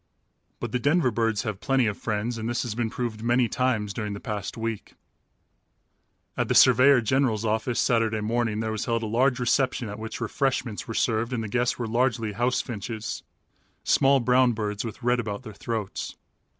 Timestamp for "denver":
0.79-1.11